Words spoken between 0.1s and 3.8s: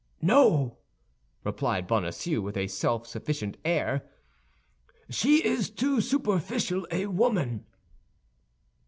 "No," replied Bonacieux, with a self sufficient